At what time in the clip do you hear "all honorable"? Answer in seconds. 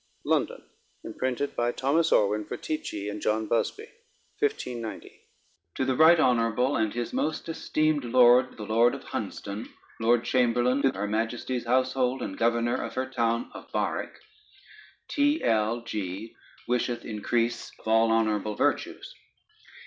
17.87-18.55